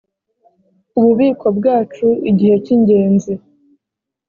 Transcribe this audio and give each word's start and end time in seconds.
ububiko 0.97 1.47
bwacu 1.57 2.07
igihe 2.31 2.55
cy 2.63 2.69
ingenzi 2.75 3.33